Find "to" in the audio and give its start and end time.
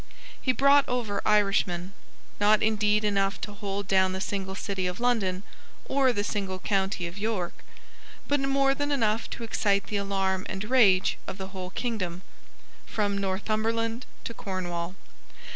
3.41-3.53, 9.29-9.43, 14.23-14.33